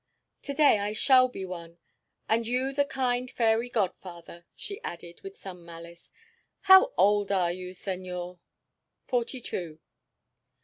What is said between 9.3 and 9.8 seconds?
two."